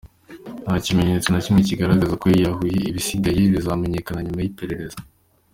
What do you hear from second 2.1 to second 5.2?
ko yiyahuye,…ibisigaye bizamenyekana nyuma y’iperereza.